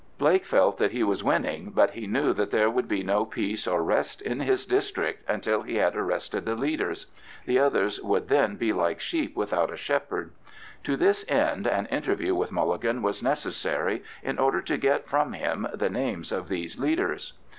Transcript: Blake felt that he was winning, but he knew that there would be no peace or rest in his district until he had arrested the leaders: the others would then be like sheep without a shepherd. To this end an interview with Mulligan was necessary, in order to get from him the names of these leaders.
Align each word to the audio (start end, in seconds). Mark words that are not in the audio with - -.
Blake 0.17 0.45
felt 0.47 0.79
that 0.79 0.93
he 0.93 1.03
was 1.03 1.23
winning, 1.23 1.69
but 1.69 1.91
he 1.91 2.07
knew 2.07 2.33
that 2.33 2.49
there 2.49 2.71
would 2.71 2.87
be 2.87 3.03
no 3.03 3.23
peace 3.23 3.67
or 3.67 3.83
rest 3.83 4.19
in 4.19 4.39
his 4.39 4.65
district 4.65 5.21
until 5.29 5.61
he 5.61 5.75
had 5.75 5.95
arrested 5.95 6.43
the 6.43 6.55
leaders: 6.55 7.05
the 7.45 7.59
others 7.59 8.01
would 8.01 8.27
then 8.27 8.55
be 8.55 8.73
like 8.73 8.99
sheep 8.99 9.35
without 9.35 9.71
a 9.71 9.77
shepherd. 9.77 10.31
To 10.85 10.97
this 10.97 11.23
end 11.29 11.67
an 11.67 11.85
interview 11.85 12.33
with 12.33 12.51
Mulligan 12.51 13.03
was 13.03 13.21
necessary, 13.21 14.03
in 14.23 14.39
order 14.39 14.63
to 14.63 14.77
get 14.79 15.07
from 15.07 15.33
him 15.33 15.67
the 15.71 15.91
names 15.91 16.31
of 16.31 16.49
these 16.49 16.79
leaders. 16.79 17.33